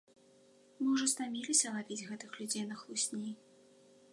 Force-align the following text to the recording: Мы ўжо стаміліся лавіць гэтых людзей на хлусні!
Мы 0.79 0.87
ўжо 0.93 1.05
стаміліся 1.13 1.73
лавіць 1.75 2.05
гэтых 2.09 2.31
людзей 2.41 2.65
на 2.71 2.75
хлусні! 2.81 3.31